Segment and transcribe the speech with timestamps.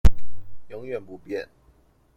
[0.69, 1.47] 永遠不變